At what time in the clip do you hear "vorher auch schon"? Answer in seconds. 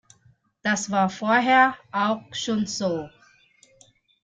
1.11-2.65